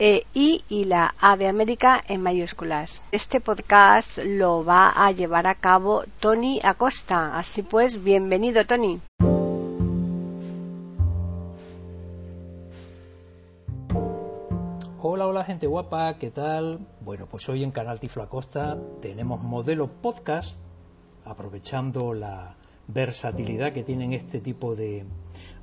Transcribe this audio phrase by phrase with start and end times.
[0.00, 3.06] e I y la A de América en mayúsculas.
[3.12, 7.38] Este podcast lo va a llevar a cabo Tony Acosta.
[7.38, 8.98] Así pues, bienvenido Tony.
[15.02, 16.78] Hola, hola gente guapa, ¿qué tal?
[17.02, 20.58] Bueno, pues hoy en Canal Tiflo Acosta tenemos modelo podcast,
[21.26, 22.56] aprovechando la
[22.92, 25.04] versatilidad que tienen este tipo de,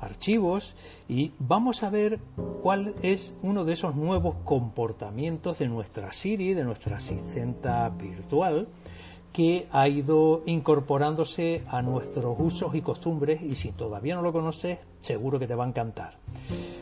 [0.00, 0.74] archivos
[1.08, 2.18] y vamos a ver
[2.62, 8.68] cuál es uno de esos nuevos comportamientos de nuestra Siri, de nuestra asistenta virtual,
[9.32, 14.78] que ha ido incorporándose a nuestros usos y costumbres y si todavía no lo conoces,
[14.98, 16.16] seguro que te va a encantar.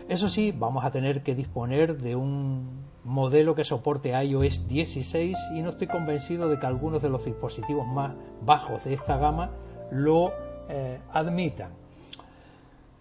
[0.09, 5.63] Eso sí, vamos a tener que disponer de un modelo que soporte iOS 16 y
[5.63, 8.15] no estoy convencido de que algunos de los dispositivos más
[8.45, 9.51] bajos de esta gama
[9.95, 10.33] lo
[10.69, 11.71] eh, admitan.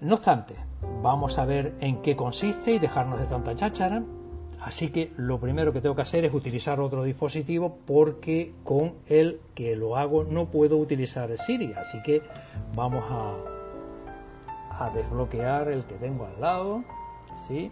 [0.01, 0.55] No obstante,
[1.01, 4.03] vamos a ver en qué consiste y dejarnos de tanta cháchara.
[4.61, 9.41] Así que lo primero que tengo que hacer es utilizar otro dispositivo porque con el
[9.55, 11.73] que lo hago no puedo utilizar Siri.
[11.73, 12.21] Así que
[12.75, 16.83] vamos a, a desbloquear el que tengo al lado.
[17.47, 17.71] ¿sí?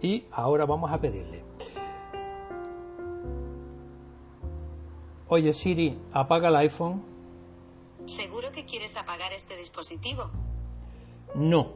[0.00, 1.42] Y ahora vamos a pedirle.
[5.28, 7.11] Oye Siri, apaga el iPhone.
[8.04, 10.30] ¿Seguro que quieres apagar este dispositivo?
[11.34, 11.72] No.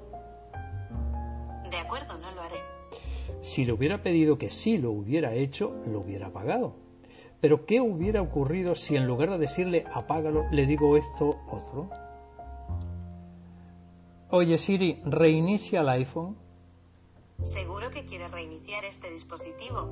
[1.71, 2.59] De acuerdo, no lo haré.
[3.43, 6.75] Si le hubiera pedido que sí lo hubiera hecho, lo hubiera pagado.
[7.41, 11.91] Pero ¿qué hubiera ocurrido si en lugar de decirle apágalo, le digo esto otro?
[14.31, 16.37] Oye Siri, reinicia el iPhone.
[17.43, 19.89] ¿Seguro que quieres reiniciar este dispositivo?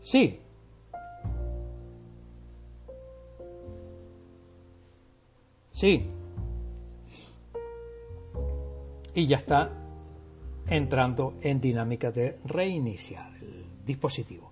[0.00, 0.40] Sí.
[5.74, 6.08] Sí
[9.14, 9.70] y ya está
[10.68, 14.50] entrando en dinámica de reiniciar el dispositivo.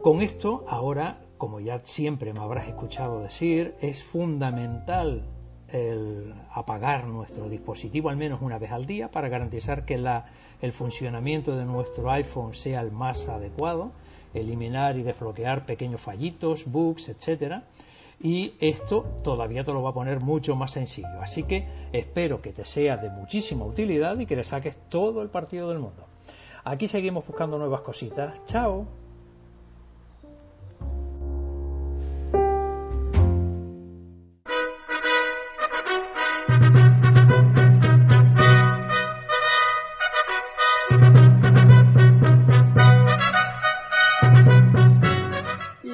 [0.00, 5.24] Con esto, ahora, como ya siempre me habrás escuchado decir, es fundamental
[5.68, 10.26] el apagar nuestro dispositivo al menos una vez al día para garantizar que la,
[10.60, 13.90] el funcionamiento de nuestro iPhone sea el más adecuado,
[14.34, 17.64] eliminar y desbloquear pequeños fallitos, bugs, etcétera
[18.20, 21.20] y esto todavía te lo va a poner mucho más sencillo.
[21.20, 25.28] Así que espero que te sea de muchísima utilidad y que le saques todo el
[25.28, 26.06] partido del mundo.
[26.64, 28.44] Aquí seguimos buscando nuevas cositas.
[28.46, 29.05] Chao.